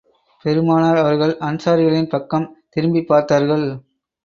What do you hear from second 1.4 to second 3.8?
அன்சாரிகளின் பக்கம் திரும்பிப் பார்த்தார்கள்.